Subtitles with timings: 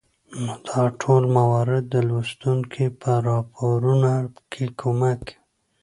[0.45, 4.11] نو دا ټول موارد د لوستونکى په راپارونه
[4.51, 5.33] کې کمک کوي